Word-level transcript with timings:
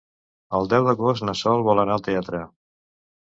El 0.59 0.69
deu 0.71 0.87
d'agost 0.87 1.25
na 1.29 1.35
Sol 1.41 1.65
vol 1.69 1.81
anar 1.83 1.97
al 1.99 2.05
teatre. 2.09 2.41